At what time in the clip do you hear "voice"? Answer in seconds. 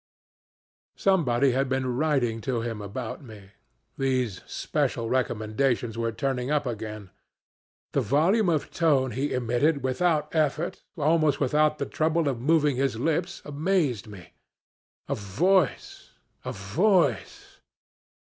15.13-16.13, 16.51-17.59